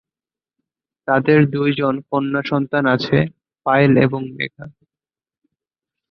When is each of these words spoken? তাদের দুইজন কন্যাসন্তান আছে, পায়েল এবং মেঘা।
তাদের 1.07 1.39
দুইজন 1.49 1.93
কন্যাসন্তান 2.09 2.83
আছে, 2.95 3.17
পায়েল 3.65 3.93
এবং 3.97 4.21
মেঘা। 4.37 4.65